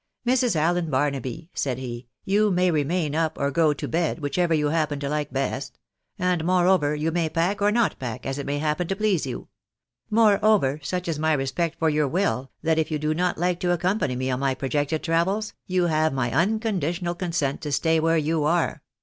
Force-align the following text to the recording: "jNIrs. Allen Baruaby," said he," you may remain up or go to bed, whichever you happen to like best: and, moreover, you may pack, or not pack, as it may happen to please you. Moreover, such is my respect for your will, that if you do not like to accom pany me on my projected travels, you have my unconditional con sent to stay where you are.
"jNIrs. 0.27 0.55
Allen 0.55 0.89
Baruaby," 0.89 1.51
said 1.53 1.77
he," 1.77 2.07
you 2.33 2.49
may 2.49 2.71
remain 2.71 3.13
up 3.13 3.37
or 3.39 3.51
go 3.51 3.71
to 3.71 3.87
bed, 3.87 4.17
whichever 4.17 4.51
you 4.51 4.69
happen 4.69 4.99
to 4.99 5.07
like 5.07 5.31
best: 5.31 5.77
and, 6.17 6.43
moreover, 6.43 6.95
you 6.95 7.11
may 7.11 7.29
pack, 7.29 7.61
or 7.61 7.71
not 7.71 7.99
pack, 7.99 8.25
as 8.25 8.39
it 8.39 8.47
may 8.47 8.57
happen 8.57 8.87
to 8.87 8.95
please 8.95 9.27
you. 9.27 9.47
Moreover, 10.09 10.79
such 10.81 11.07
is 11.07 11.19
my 11.19 11.33
respect 11.33 11.77
for 11.77 11.91
your 11.91 12.07
will, 12.07 12.49
that 12.63 12.79
if 12.79 12.89
you 12.89 12.97
do 12.97 13.13
not 13.13 13.37
like 13.37 13.59
to 13.59 13.77
accom 13.77 13.99
pany 13.99 14.17
me 14.17 14.31
on 14.31 14.39
my 14.39 14.55
projected 14.55 15.03
travels, 15.03 15.53
you 15.67 15.83
have 15.85 16.13
my 16.13 16.31
unconditional 16.31 17.13
con 17.13 17.31
sent 17.31 17.61
to 17.61 17.71
stay 17.71 17.99
where 17.99 18.17
you 18.17 18.43
are. 18.43 18.81